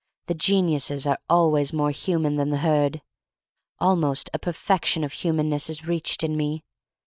[0.25, 3.03] The geniuses are always more human than the herd.
[3.77, 6.63] Almost a perfection of humanness is reached in me.